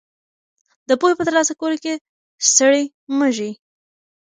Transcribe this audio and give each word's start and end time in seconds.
د 0.89 0.91
پوهې 0.99 1.15
په 1.17 1.23
ترلاسه 1.27 1.53
کولو 1.59 1.77
کې 1.83 1.93
ستړي 2.49 2.83
مه 3.17 3.27
ږئ. 3.35 3.51